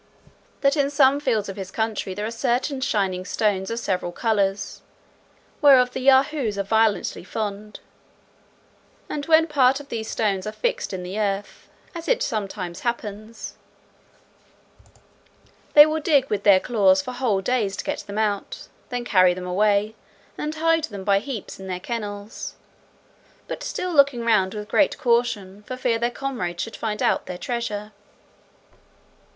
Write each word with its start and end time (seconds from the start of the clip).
"That 0.61 0.75
in 0.75 0.89
some 0.89 1.19
fields 1.19 1.47
of 1.47 1.57
his 1.57 1.69
country 1.69 2.15
there 2.15 2.25
are 2.25 2.31
certain 2.31 2.81
shining 2.81 3.23
stones 3.23 3.69
of 3.69 3.77
several 3.77 4.11
colours, 4.11 4.81
whereof 5.61 5.91
the 5.93 5.99
Yahoos 5.99 6.57
are 6.57 6.63
violently 6.63 7.23
fond: 7.23 7.79
and 9.07 9.27
when 9.27 9.45
part 9.45 9.79
of 9.79 9.89
these 9.89 10.09
stones 10.09 10.47
is 10.47 10.55
fixed 10.55 10.91
in 10.91 11.03
the 11.03 11.19
earth, 11.19 11.69
as 11.93 12.07
it 12.07 12.23
sometimes 12.23 12.79
happens, 12.79 13.53
they 15.75 15.85
will 15.85 16.01
dig 16.01 16.31
with 16.31 16.41
their 16.41 16.59
claws 16.59 16.99
for 17.03 17.11
whole 17.11 17.39
days 17.41 17.77
to 17.77 17.83
get 17.83 17.99
them 17.99 18.17
out; 18.17 18.69
then 18.89 19.05
carry 19.05 19.35
them 19.35 19.45
away, 19.45 19.93
and 20.35 20.55
hide 20.55 20.85
them 20.85 21.03
by 21.03 21.19
heaps 21.19 21.59
in 21.59 21.67
their 21.67 21.79
kennels; 21.79 22.55
but 23.47 23.61
still 23.61 23.93
looking 23.93 24.25
round 24.25 24.55
with 24.55 24.67
great 24.67 24.97
caution, 24.97 25.61
for 25.61 25.77
fear 25.77 25.99
their 25.99 26.09
comrades 26.09 26.63
should 26.63 26.75
find 26.75 27.03
out 27.03 27.27
their 27.27 27.37
treasure." 27.37 27.91